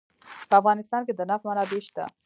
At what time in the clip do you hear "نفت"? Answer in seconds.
1.29-1.43